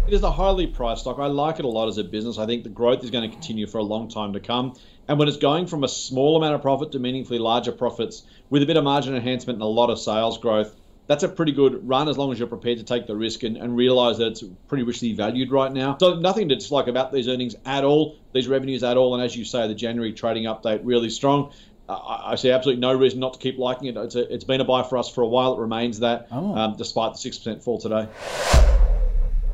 It 0.07 0.13
is 0.13 0.23
a 0.23 0.31
highly 0.31 0.65
priced 0.65 1.01
stock. 1.01 1.19
I 1.19 1.27
like 1.27 1.59
it 1.59 1.65
a 1.65 1.67
lot 1.67 1.87
as 1.87 1.99
a 1.99 2.03
business. 2.03 2.39
I 2.39 2.47
think 2.47 2.63
the 2.63 2.69
growth 2.69 3.03
is 3.03 3.11
going 3.11 3.29
to 3.29 3.31
continue 3.31 3.67
for 3.67 3.77
a 3.77 3.83
long 3.83 4.09
time 4.09 4.33
to 4.33 4.39
come. 4.39 4.73
And 5.07 5.19
when 5.19 5.27
it's 5.27 5.37
going 5.37 5.67
from 5.67 5.83
a 5.83 5.87
small 5.87 6.37
amount 6.37 6.55
of 6.55 6.63
profit 6.63 6.91
to 6.93 6.99
meaningfully 6.99 7.37
larger 7.37 7.71
profits 7.71 8.23
with 8.49 8.63
a 8.63 8.65
bit 8.65 8.77
of 8.77 8.83
margin 8.83 9.15
enhancement 9.15 9.57
and 9.57 9.61
a 9.61 9.67
lot 9.67 9.91
of 9.91 9.99
sales 9.99 10.39
growth, 10.39 10.75
that's 11.05 11.21
a 11.21 11.29
pretty 11.29 11.51
good 11.51 11.87
run 11.87 12.09
as 12.09 12.17
long 12.17 12.31
as 12.31 12.39
you're 12.39 12.47
prepared 12.47 12.79
to 12.79 12.83
take 12.83 13.05
the 13.05 13.15
risk 13.15 13.43
and, 13.43 13.57
and 13.57 13.75
realize 13.77 14.17
that 14.17 14.29
it's 14.29 14.43
pretty 14.67 14.83
richly 14.83 15.13
valued 15.13 15.51
right 15.51 15.71
now. 15.71 15.97
So 15.99 16.15
nothing 16.15 16.49
to 16.49 16.55
dislike 16.55 16.87
about 16.87 17.13
these 17.13 17.27
earnings 17.27 17.55
at 17.63 17.83
all, 17.83 18.17
these 18.33 18.47
revenues 18.47 18.83
at 18.83 18.97
all. 18.97 19.13
And 19.13 19.23
as 19.23 19.35
you 19.35 19.45
say, 19.45 19.67
the 19.67 19.75
January 19.75 20.13
trading 20.13 20.45
update 20.45 20.81
really 20.83 21.11
strong. 21.11 21.53
I 21.87 22.35
see 22.35 22.49
absolutely 22.49 22.81
no 22.81 22.93
reason 22.93 23.19
not 23.19 23.33
to 23.33 23.39
keep 23.39 23.57
liking 23.59 23.87
it. 23.87 23.97
It's, 23.97 24.15
a, 24.15 24.33
it's 24.33 24.43
been 24.43 24.59
a 24.59 24.65
buy 24.65 24.83
for 24.83 24.97
us 24.97 25.09
for 25.09 25.21
a 25.21 25.27
while. 25.27 25.53
It 25.53 25.59
remains 25.59 25.99
that, 25.99 26.27
oh. 26.31 26.55
um, 26.55 26.75
despite 26.77 27.13
the 27.13 27.19
six 27.19 27.37
percent 27.37 27.63
fall 27.63 27.79
today. 27.79 28.07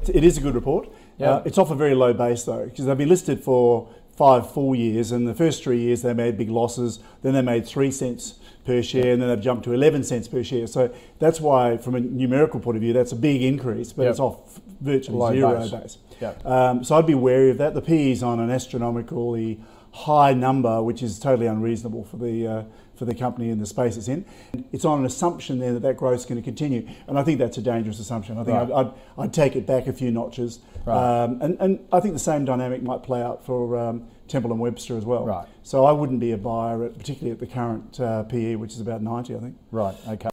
It 0.08 0.24
is 0.24 0.38
a 0.38 0.42
good 0.42 0.56
report. 0.56 0.90
Yeah. 1.18 1.32
Uh, 1.32 1.44
it's 1.46 1.58
off 1.58 1.72
a 1.72 1.76
very 1.76 1.94
low 1.94 2.14
base 2.14 2.44
though, 2.44 2.66
because 2.66 2.86
they've 2.86 2.98
been 2.98 3.10
listed 3.10 3.44
for 3.44 3.90
five 4.16 4.52
full 4.52 4.76
years, 4.76 5.12
and 5.12 5.28
the 5.28 5.34
first 5.34 5.64
three 5.64 5.80
years 5.80 6.02
they 6.04 6.14
made 6.14 6.38
big 6.38 6.50
losses. 6.50 7.00
Then 7.22 7.34
they 7.34 7.42
made 7.42 7.66
three 7.66 7.92
cents 7.92 8.40
per 8.66 8.82
share, 8.82 9.14
and 9.14 9.22
then 9.22 9.30
they've 9.30 9.42
jumped 9.42 9.66
to 9.66 9.74
11 9.74 10.04
cents 10.04 10.28
per 10.28 10.44
share. 10.44 10.68
So 10.68 10.94
that's 11.20 11.42
why, 11.42 11.78
from 11.78 11.96
a 11.96 12.00
numerical 12.00 12.60
point 12.60 12.78
of 12.78 12.82
view, 12.82 12.94
that's 12.94 13.12
a 13.12 13.16
big 13.16 13.42
increase, 13.42 13.92
but 13.92 14.04
yep. 14.04 14.12
it's 14.12 14.20
off 14.20 14.60
virtually 14.80 15.18
Low 15.18 15.34
zero 15.34 15.60
base. 15.60 15.72
base. 15.72 15.98
Yep. 16.20 16.46
Um, 16.46 16.84
so 16.84 16.96
I'd 16.96 17.08
be 17.08 17.16
wary 17.16 17.50
of 17.50 17.58
that. 17.58 17.74
The 17.74 17.82
PE 17.82 18.12
is 18.12 18.24
on 18.24 18.40
an 18.40 18.52
astronomically 18.52 19.60
high 19.92 20.34
number, 20.34 20.82
which 20.82 21.04
is 21.04 21.20
totally 21.20 21.48
unreasonable 21.48 22.04
for 22.04 22.18
the 22.18 22.48
uh, 22.48 22.64
for 22.96 23.06
the 23.06 23.16
company 23.16 23.50
in 23.50 23.60
the 23.60 23.66
space 23.66 23.98
it's 23.98 24.08
in. 24.08 24.26
It's 24.72 24.86
on 24.86 25.00
an 25.00 25.06
assumption 25.06 25.60
there 25.60 25.74
that 25.74 25.82
that 25.82 25.98
growth 25.98 26.20
is 26.20 26.26
going 26.26 26.40
to 26.40 26.46
continue, 26.46 26.88
and 27.08 27.18
I 27.18 27.24
think 27.24 27.40
that's 27.40 27.58
a 27.58 27.62
dangerous 27.62 28.00
assumption. 28.00 28.38
I 28.38 28.44
think 28.44 28.58
right. 28.58 28.72
I'd, 28.72 28.88
I'd, 28.88 28.94
I'd, 29.18 29.34
take 29.34 29.56
it 29.56 29.66
back 29.66 29.88
a 29.88 29.94
few 29.94 30.12
notches, 30.12 30.60
right. 30.86 31.24
um, 31.24 31.42
and 31.42 31.58
and 31.60 31.88
I 31.92 32.00
think 32.00 32.14
the 32.14 32.20
same 32.20 32.46
dynamic 32.46 32.84
might 32.84 33.04
play 33.04 33.22
out 33.22 33.46
for 33.46 33.78
um, 33.78 34.08
Temple 34.28 34.52
and 34.52 34.60
Webster 34.60 34.98
as 34.98 35.06
well. 35.06 35.26
Right. 35.26 35.48
So 35.64 35.86
I 35.86 35.92
wouldn't 35.92 36.20
be 36.20 36.32
a 36.32 36.38
buyer, 36.38 36.86
at, 36.86 36.98
particularly 36.98 37.32
at 37.32 37.40
the 37.40 37.48
current 37.48 38.00
uh, 38.00 38.24
PE, 38.24 38.56
which 38.56 38.74
is 38.74 38.82
about 38.82 39.02
ninety, 39.02 39.36
I 39.36 39.40
think. 39.40 39.58
Right. 39.72 39.96
Okay. 40.08 40.30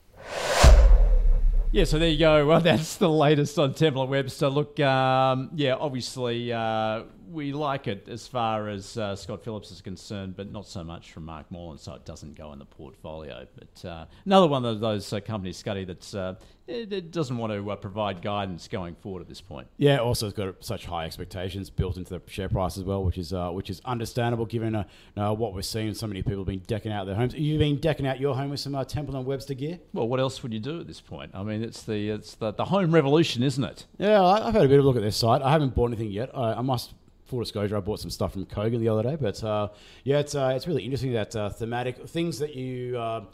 Yeah, 1.71 1.85
so 1.85 1.99
there 1.99 2.09
you 2.09 2.19
go. 2.19 2.47
Well, 2.47 2.61
that's 2.63 2.97
the 2.97 3.11
latest 3.11 3.59
on 3.59 3.75
Temple 3.75 4.03
and 4.03 4.11
Webster. 4.11 4.49
Look, 4.49 4.79
um, 4.81 5.51
yeah, 5.55 5.75
obviously 5.75 6.53
uh, 6.53 7.03
we 7.31 7.53
like 7.53 7.87
it 7.87 8.09
as 8.09 8.27
far 8.27 8.69
as 8.69 8.97
uh, 8.97 9.15
Scott 9.15 9.45
Phillips 9.45 9.71
is 9.71 9.81
concerned, 9.81 10.37
but 10.37 10.51
not 10.51 10.67
so 10.67 10.83
much 10.83 11.13
from 11.13 11.25
Mark 11.25 11.51
Morland, 11.51 11.81
so 11.81 11.95
it 11.95 12.05
doesn't 12.05 12.35
go 12.35 12.53
in 12.53 12.59
the 12.59 12.65
portfolio. 12.65 13.47
But 13.55 13.89
uh, 13.89 14.07
another 14.25 14.47
one 14.47 14.65
of 14.65 14.81
those 14.81 15.13
uh, 15.13 15.21
companies, 15.21 15.57
Scotty, 15.57 15.85
that 15.85 16.15
uh, 16.15 16.35
it, 16.67 16.93
it, 16.93 17.11
doesn't 17.11 17.37
want 17.37 17.53
to 17.53 17.71
uh, 17.71 17.77
provide 17.77 18.23
guidance 18.23 18.69
going 18.69 18.95
forward 18.95 19.21
at 19.21 19.29
this 19.29 19.41
point. 19.41 19.69
Yeah, 19.77 19.99
also 19.99 20.27
it's 20.27 20.37
got 20.37 20.65
such 20.65 20.87
high 20.87 21.05
expectations 21.05 21.71
built 21.71 21.97
into 21.97 22.19
the 22.19 22.23
share 22.31 22.49
price 22.49 22.79
as 22.79 22.85
well, 22.85 23.05
which 23.05 23.19
is 23.19 23.33
uh, 23.33 23.51
which 23.51 23.71
is 23.71 23.81
understandable 23.85 24.47
given 24.47 24.85
what 25.15 25.55
we're 25.55 25.63
seeing. 25.63 25.93
So 25.95 26.07
many 26.07 26.23
people 26.23 26.39
have 26.39 26.47
been 26.47 26.63
decking 26.67 26.93
out 26.93 27.07
their 27.07 27.15
homes. 27.15 27.33
Have 27.33 27.43
you 27.43 27.59
been 27.59 27.79
decking 27.79 28.07
out 28.07 28.21
your 28.21 28.35
home 28.35 28.51
with 28.51 28.61
some 28.61 28.79
Temple 28.87 29.17
and 29.17 29.27
Webster 29.27 29.55
gear? 29.55 29.81
Well, 29.93 30.09
what 30.09 30.21
else 30.21 30.43
would 30.43 30.53
you 30.53 30.61
do 30.61 30.81
at 30.81 30.87
this 30.87 31.01
point? 31.01 31.33
I 31.35 31.43
mean, 31.43 31.63
it's 31.63 31.83
the 31.83 32.11
it's 32.11 32.35
the, 32.35 32.53
the 32.53 32.67
home 32.67 32.93
revolution, 32.93 33.43
isn't 33.43 33.65
it? 33.65 33.87
Yeah, 33.99 34.23
I've 34.25 34.55
had 34.55 34.65
a 34.65 34.69
bit 34.69 34.79
of 34.79 34.85
a 34.85 34.89
look 34.89 34.97
at 34.97 35.03
their 35.03 35.11
site. 35.11 35.43
I 35.43 35.51
haven't 35.51 35.75
bought 35.75 35.89
anything 35.89 36.11
yet. 36.11 36.31
I, 36.35 36.55
I 36.55 36.61
must 36.63 36.95
full 37.29 37.41
disclosure, 37.41 37.77
I 37.77 37.81
bought 37.81 38.01
some 38.01 38.11
stuff 38.11 38.33
from 38.33 38.47
Kogan 38.47 38.81
the 38.81 38.89
other 38.89 39.03
day, 39.03 39.17
but 39.17 39.43
uh, 39.45 39.69
yeah, 40.05 40.19
it's 40.19 40.35
uh, 40.35 40.53
it's 40.57 40.67
really 40.67 40.85
interesting 40.85 41.13
that 41.13 41.37
uh, 41.37 41.51
thematic 41.51 42.09
things 42.09 42.39
that 42.39 42.55
you 42.55 42.99
uh, 42.99 43.25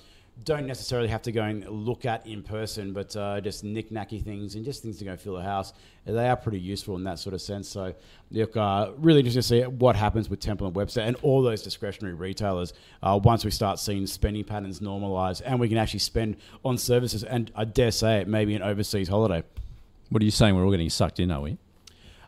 don't 0.42 0.66
necessarily 0.66 1.06
have 1.06 1.22
to 1.22 1.30
go 1.30 1.44
and 1.44 1.64
look 1.68 2.04
at 2.04 2.26
in 2.26 2.42
person, 2.42 2.92
but 2.92 3.14
uh, 3.14 3.40
just 3.40 3.62
knick-knacky 3.62 4.20
things 4.22 4.56
and 4.56 4.64
just 4.64 4.82
things 4.82 4.98
to 4.98 5.04
go 5.04 5.16
fill 5.16 5.36
a 5.36 5.42
house. 5.42 5.72
They 6.04 6.28
are 6.28 6.36
pretty 6.36 6.58
useful 6.58 6.96
in 6.96 7.04
that 7.04 7.20
sort 7.20 7.34
of 7.34 7.40
sense. 7.40 7.68
So, 7.68 7.94
look, 8.32 8.56
uh, 8.56 8.90
really 8.96 9.20
interesting 9.20 9.42
to 9.42 9.48
see 9.48 9.62
what 9.62 9.94
happens 9.94 10.28
with 10.28 10.40
Temple 10.40 10.66
and 10.66 10.74
Webster 10.74 11.00
and 11.00 11.14
all 11.22 11.40
those 11.40 11.62
discretionary 11.62 12.14
retailers 12.14 12.72
once 13.00 13.44
we 13.44 13.52
start 13.52 13.78
seeing 13.78 14.08
spending 14.08 14.42
patterns 14.42 14.80
normalise 14.80 15.40
and 15.44 15.60
we 15.60 15.68
can 15.68 15.78
actually 15.78 16.00
spend 16.00 16.36
on 16.64 16.78
services 16.78 17.22
and 17.22 17.52
I 17.54 17.64
dare 17.64 17.92
say 17.92 18.18
it, 18.22 18.28
maybe 18.28 18.56
an 18.56 18.62
overseas 18.62 19.08
holiday. 19.08 19.44
What 20.10 20.20
are 20.20 20.24
you 20.24 20.32
saying? 20.32 20.56
We're 20.56 20.64
all 20.64 20.70
getting 20.72 20.90
sucked 20.90 21.20
in, 21.20 21.30
are 21.30 21.40
we? 21.40 21.58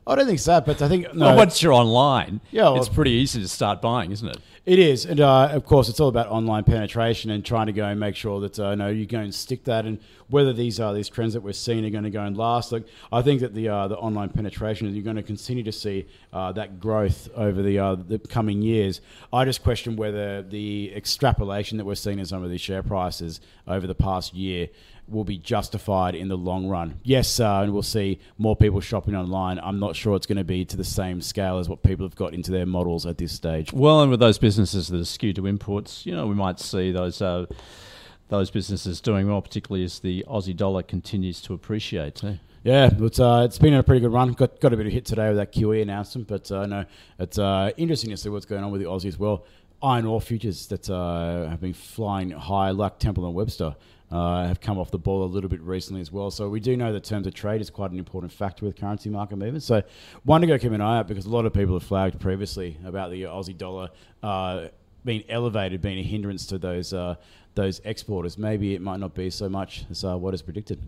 I 0.08 0.14
don't 0.14 0.26
think 0.26 0.38
so, 0.38 0.60
but 0.60 0.80
I 0.82 0.88
think 0.88 1.12
no. 1.14 1.26
Well, 1.26 1.36
once 1.36 1.60
you're 1.62 1.72
online, 1.72 2.40
Yeah, 2.52 2.64
well- 2.64 2.76
it's 2.76 2.88
pretty 2.88 3.10
easy 3.10 3.40
to 3.42 3.48
start 3.48 3.82
buying, 3.82 4.12
isn't 4.12 4.28
it? 4.28 4.38
It 4.64 4.80
is, 4.80 5.04
and 5.04 5.20
uh, 5.20 5.50
of 5.52 5.64
course, 5.64 5.88
it's 5.88 6.00
all 6.00 6.08
about 6.08 6.26
online 6.26 6.64
penetration 6.64 7.30
and 7.30 7.44
trying 7.44 7.66
to 7.66 7.72
go 7.72 7.84
and 7.86 8.00
make 8.00 8.16
sure 8.16 8.40
that 8.40 8.58
uh, 8.58 8.74
no, 8.74 8.88
you 8.88 9.06
go 9.06 9.20
and 9.20 9.32
stick 9.32 9.62
that, 9.64 9.84
and 9.84 10.00
whether 10.28 10.52
these 10.52 10.80
are 10.80 10.92
these 10.92 11.08
trends 11.08 11.34
that 11.34 11.40
we're 11.40 11.52
seeing 11.52 11.84
are 11.86 11.90
going 11.90 12.02
to 12.02 12.10
go 12.10 12.22
and 12.24 12.36
last. 12.36 12.72
Like, 12.72 12.84
I 13.12 13.22
think 13.22 13.40
that 13.42 13.54
the 13.54 13.68
uh, 13.68 13.86
the 13.86 13.96
online 13.96 14.28
penetration, 14.30 14.92
you're 14.92 15.04
going 15.04 15.14
to 15.16 15.22
continue 15.22 15.62
to 15.62 15.70
see 15.72 16.06
uh, 16.32 16.50
that 16.52 16.80
growth 16.80 17.28
over 17.36 17.62
the 17.62 17.78
uh, 17.78 17.94
the 17.94 18.18
coming 18.18 18.60
years. 18.60 19.00
I 19.32 19.44
just 19.44 19.62
question 19.62 19.94
whether 19.94 20.42
the 20.42 20.92
extrapolation 20.96 21.78
that 21.78 21.84
we're 21.84 21.94
seeing 21.94 22.18
in 22.18 22.26
some 22.26 22.42
of 22.42 22.50
these 22.50 22.60
share 22.60 22.82
prices 22.82 23.40
over 23.68 23.86
the 23.86 23.94
past 23.94 24.34
year 24.34 24.68
will 25.08 25.24
be 25.24 25.38
justified 25.38 26.14
in 26.14 26.28
the 26.28 26.36
long 26.36 26.66
run. 26.68 27.00
Yes, 27.02 27.38
uh, 27.40 27.60
and 27.62 27.72
we'll 27.72 27.82
see 27.82 28.18
more 28.38 28.56
people 28.56 28.80
shopping 28.80 29.14
online. 29.14 29.58
I'm 29.62 29.78
not 29.78 29.96
sure 29.96 30.16
it's 30.16 30.26
going 30.26 30.38
to 30.38 30.44
be 30.44 30.64
to 30.64 30.76
the 30.76 30.84
same 30.84 31.20
scale 31.20 31.58
as 31.58 31.68
what 31.68 31.82
people 31.82 32.04
have 32.04 32.16
got 32.16 32.34
into 32.34 32.50
their 32.50 32.66
models 32.66 33.06
at 33.06 33.18
this 33.18 33.32
stage. 33.32 33.72
Well, 33.72 34.02
and 34.02 34.10
with 34.10 34.20
those 34.20 34.38
businesses 34.38 34.88
that 34.88 35.00
are 35.00 35.04
skewed 35.04 35.36
to 35.36 35.46
imports, 35.46 36.06
you 36.06 36.14
know, 36.14 36.26
we 36.26 36.34
might 36.34 36.58
see 36.58 36.90
those 36.90 37.22
uh, 37.22 37.46
those 38.28 38.50
businesses 38.50 39.00
doing 39.00 39.28
well, 39.28 39.40
particularly 39.40 39.84
as 39.84 40.00
the 40.00 40.24
Aussie 40.28 40.56
dollar 40.56 40.82
continues 40.82 41.40
to 41.42 41.54
appreciate. 41.54 42.16
Too. 42.16 42.38
Yeah, 42.64 42.90
it's 42.98 43.20
uh, 43.20 43.42
it's 43.44 43.58
been 43.58 43.74
a 43.74 43.82
pretty 43.84 44.00
good 44.00 44.12
run. 44.12 44.32
Got 44.32 44.60
got 44.60 44.72
a 44.72 44.76
bit 44.76 44.86
of 44.86 44.92
hit 44.92 45.04
today 45.04 45.28
with 45.28 45.36
that 45.36 45.52
QE 45.52 45.82
announcement, 45.82 46.26
but 46.26 46.50
uh, 46.50 46.66
no, 46.66 46.84
it's 47.20 47.38
uh, 47.38 47.70
interesting 47.76 48.10
to 48.10 48.16
see 48.16 48.28
what's 48.28 48.46
going 48.46 48.64
on 48.64 48.72
with 48.72 48.80
the 48.80 48.88
Aussie 48.88 49.06
as 49.06 49.18
well. 49.18 49.44
Iron 49.82 50.06
ore 50.06 50.20
futures 50.20 50.66
that 50.68 50.90
uh, 50.90 51.48
have 51.48 51.60
been 51.60 51.74
flying 51.74 52.30
high, 52.30 52.70
like 52.70 52.98
Temple 52.98 53.26
and 53.26 53.34
Webster, 53.34 53.76
uh, 54.10 54.44
have 54.44 54.60
come 54.60 54.78
off 54.78 54.90
the 54.90 54.98
ball 54.98 55.24
a 55.24 55.26
little 55.26 55.50
bit 55.50 55.60
recently 55.60 56.00
as 56.00 56.12
well. 56.12 56.30
So 56.30 56.48
we 56.48 56.60
do 56.60 56.76
know 56.76 56.92
that 56.92 57.04
terms 57.04 57.26
of 57.26 57.34
trade 57.34 57.60
is 57.60 57.70
quite 57.70 57.90
an 57.90 57.98
important 57.98 58.32
factor 58.32 58.64
with 58.64 58.76
currency 58.76 59.10
market 59.10 59.36
movements. 59.36 59.66
So 59.66 59.82
one 60.24 60.40
to 60.40 60.46
go 60.46 60.58
keep 60.58 60.72
an 60.72 60.80
eye 60.80 60.98
out 60.98 61.08
because 61.08 61.26
a 61.26 61.30
lot 61.30 61.46
of 61.46 61.52
people 61.52 61.74
have 61.74 61.82
flagged 61.82 62.20
previously 62.20 62.76
about 62.84 63.10
the 63.10 63.22
Aussie 63.22 63.56
dollar 63.56 63.90
uh, 64.22 64.68
being 65.04 65.24
elevated, 65.28 65.80
being 65.80 65.98
a 65.98 66.02
hindrance 66.02 66.46
to 66.46 66.58
those 66.58 66.92
uh, 66.92 67.16
those 67.54 67.80
exporters. 67.84 68.38
Maybe 68.38 68.74
it 68.74 68.80
might 68.80 69.00
not 69.00 69.14
be 69.14 69.30
so 69.30 69.48
much 69.48 69.84
as 69.90 70.04
uh, 70.04 70.16
what 70.16 70.34
is 70.34 70.42
predicted. 70.42 70.80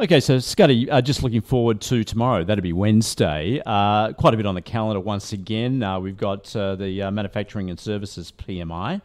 Okay, 0.00 0.18
so 0.18 0.40
Scotty, 0.40 0.90
uh, 0.90 1.00
just 1.00 1.22
looking 1.22 1.40
forward 1.40 1.80
to 1.82 2.02
tomorrow. 2.02 2.42
That'll 2.42 2.62
be 2.62 2.72
Wednesday. 2.72 3.62
Uh, 3.64 4.12
quite 4.12 4.34
a 4.34 4.36
bit 4.36 4.44
on 4.44 4.56
the 4.56 4.60
calendar 4.60 4.98
once 4.98 5.32
again. 5.32 5.84
Uh, 5.84 6.00
we've 6.00 6.16
got 6.16 6.54
uh, 6.56 6.74
the 6.74 7.02
uh, 7.02 7.10
Manufacturing 7.12 7.70
and 7.70 7.78
Services 7.78 8.32
PMI. 8.36 9.00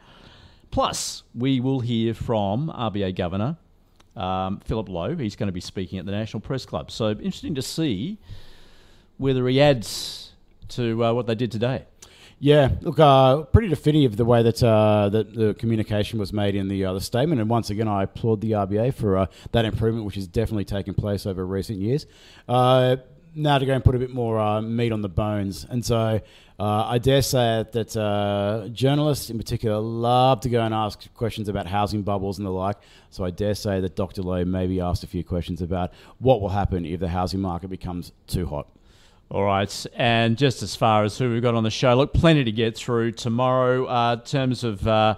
Plus, 0.72 1.24
we 1.34 1.60
will 1.60 1.80
hear 1.80 2.14
from 2.14 2.72
RBA 2.76 3.16
Governor 3.16 3.58
um, 4.16 4.60
Philip 4.60 4.90
Lowe. 4.90 5.16
He's 5.16 5.36
going 5.36 5.48
to 5.48 5.54
be 5.54 5.62
speaking 5.62 6.00
at 6.00 6.06
the 6.06 6.12
National 6.12 6.42
Press 6.42 6.66
Club. 6.66 6.92
So, 6.92 7.12
interesting 7.12 7.56
to 7.56 7.62
see 7.62 8.18
whether 9.18 9.48
he 9.48 9.62
adds 9.62 10.32
to 10.70 11.04
uh, 11.04 11.14
what 11.14 11.28
they 11.28 11.36
did 11.36 11.52
today. 11.52 11.86
Yeah, 12.42 12.70
look, 12.82 12.98
uh, 13.00 13.44
pretty 13.44 13.68
definitive 13.68 14.16
the 14.16 14.24
way 14.24 14.44
that 14.44 14.64
uh, 14.64 15.10
that 15.10 15.34
the 15.34 15.54
communication 15.56 16.20
was 16.20 16.32
made 16.32 16.56
in 16.56 16.70
the 16.70 16.86
uh, 16.86 16.94
the 16.94 17.02
statement, 17.02 17.42
and 17.42 17.50
once 17.50 17.70
again, 17.70 17.90
I 17.90 18.04
applaud 18.04 18.40
the 18.40 18.52
RBA 18.52 18.94
for 18.94 19.18
uh, 19.18 19.26
that 19.52 19.66
improvement, 19.66 20.06
which 20.06 20.16
has 20.16 20.26
definitely 20.26 20.64
taken 20.64 20.94
place 20.94 21.26
over 21.26 21.46
recent 21.46 21.80
years. 21.80 22.06
Uh, 23.30 23.34
now 23.36 23.58
to 23.58 23.66
go 23.66 23.74
and 23.74 23.84
put 23.84 23.96
a 23.96 24.00
bit 24.00 24.12
more 24.12 24.40
uh, 24.40 24.62
meat 24.62 24.92
on 24.92 25.02
the 25.02 25.10
bones, 25.10 25.66
and 25.70 25.84
so 25.86 26.20
I 26.60 26.98
dare 26.98 27.22
say 27.22 27.66
that 27.72 28.72
journalists, 28.74 29.30
in 29.30 29.38
particular, 29.38 29.78
love 29.80 30.42
to 30.42 30.50
go 30.50 30.62
and 30.62 30.74
ask 30.74 31.14
questions 31.14 31.48
about 31.48 31.68
housing 31.68 32.04
bubbles 32.04 32.38
and 32.38 32.46
the 32.46 32.52
like. 32.52 32.78
So 33.10 33.24
I 33.24 33.32
dare 33.32 33.56
say 33.56 33.80
that 33.82 33.96
Dr. 33.96 34.22
Lowe 34.22 34.44
maybe 34.46 34.82
asked 34.82 35.04
a 35.04 35.08
few 35.08 35.24
questions 35.24 35.62
about 35.62 35.94
what 36.20 36.42
will 36.42 36.50
happen 36.50 36.86
if 36.86 37.00
the 37.00 37.08
housing 37.08 37.40
market 37.40 37.70
becomes 37.70 38.12
too 38.28 38.46
hot. 38.46 38.68
All 39.32 39.44
right, 39.44 39.86
and 39.94 40.38
just 40.38 40.64
as 40.64 40.76
far 40.76 41.04
as 41.04 41.18
who 41.18 41.30
we've 41.30 41.42
got 41.42 41.54
on 41.54 41.64
the 41.64 41.70
show, 41.70 41.94
look, 41.94 42.14
plenty 42.14 42.44
to 42.44 42.52
get 42.52 42.76
through 42.76 43.12
tomorrow 43.12 43.86
uh, 43.86 44.14
in 44.14 44.22
terms 44.22 44.64
of 44.64 44.88
uh, 44.88 45.18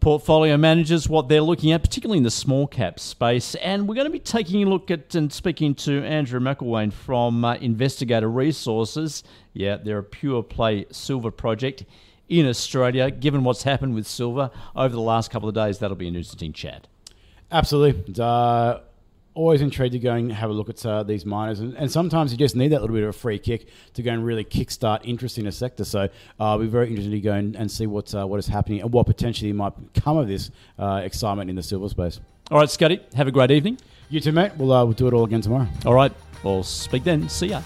portfolio 0.00 0.56
managers, 0.56 1.08
what 1.08 1.28
they're 1.28 1.40
looking 1.40 1.72
at, 1.72 1.82
particularly 1.82 2.18
in 2.18 2.24
the 2.24 2.30
small 2.30 2.66
cap 2.66 3.00
space. 3.00 3.54
And 3.56 3.88
we're 3.88 3.94
going 3.94 4.06
to 4.06 4.12
be 4.12 4.18
taking 4.18 4.62
a 4.62 4.66
look 4.68 4.90
at 4.90 5.14
and 5.14 5.32
speaking 5.32 5.74
to 5.76 6.04
Andrew 6.04 6.40
McIlwain 6.40 6.92
from 6.92 7.44
uh, 7.44 7.54
Investigator 7.56 8.30
Resources. 8.30 9.24
Yeah, 9.52 9.76
they're 9.76 9.98
a 9.98 10.04
pure 10.04 10.42
play 10.42 10.86
silver 10.90 11.30
project 11.30 11.84
in 12.28 12.46
Australia. 12.46 13.10
Given 13.10 13.44
what's 13.44 13.62
happened 13.62 13.94
with 13.94 14.06
silver 14.06 14.50
over 14.74 14.94
the 14.94 15.00
last 15.00 15.30
couple 15.30 15.48
of 15.48 15.54
days, 15.54 15.78
that'll 15.78 15.96
be 15.96 16.08
an 16.08 16.16
interesting 16.16 16.52
chat. 16.52 16.86
Absolutely. 17.50 18.14
Uh, 18.22 18.78
always 19.36 19.60
intrigued 19.60 19.92
to 19.92 19.98
go 19.98 20.14
and 20.14 20.32
have 20.32 20.50
a 20.50 20.52
look 20.52 20.68
at 20.68 20.84
uh, 20.84 21.02
these 21.02 21.24
miners, 21.24 21.60
and, 21.60 21.74
and, 21.76 21.92
sometimes 21.92 22.32
you 22.32 22.38
just 22.38 22.56
need 22.56 22.68
that 22.68 22.80
little 22.80 22.96
bit 22.96 23.04
of 23.04 23.10
a 23.10 23.12
free 23.12 23.38
kick 23.38 23.68
to 23.94 24.02
go 24.02 24.10
and 24.10 24.24
really 24.24 24.44
kickstart 24.44 25.00
interest 25.04 25.38
in 25.38 25.46
a 25.46 25.52
sector. 25.52 25.84
So 25.84 26.00
uh, 26.00 26.08
I'll 26.40 26.58
be 26.58 26.66
very 26.66 26.88
interested 26.88 27.10
to 27.10 27.20
go 27.20 27.32
and, 27.32 27.54
and 27.54 27.70
see 27.70 27.86
what 27.86 28.12
uh, 28.14 28.26
what 28.26 28.38
is 28.38 28.46
happening 28.46 28.80
and 28.80 28.92
what 28.92 29.06
potentially 29.06 29.52
might 29.52 29.74
come 29.94 30.16
of 30.16 30.26
this 30.26 30.50
uh, 30.78 31.02
excitement 31.04 31.50
in 31.50 31.56
the 31.56 31.62
silver 31.62 31.88
space. 31.88 32.18
All 32.50 32.58
right, 32.58 32.70
Scotty, 32.70 33.00
have 33.14 33.28
a 33.28 33.32
great 33.32 33.50
evening. 33.50 33.78
You 34.08 34.20
too, 34.20 34.32
mate. 34.32 34.52
We'll, 34.56 34.72
uh, 34.72 34.84
we'll 34.84 34.94
do 34.94 35.08
it 35.08 35.14
all 35.14 35.24
again 35.24 35.40
tomorrow. 35.40 35.68
All 35.84 35.94
right, 35.94 36.12
we'll 36.42 36.62
speak 36.62 37.04
then. 37.04 37.28
See 37.28 37.48
ya. 37.48 37.62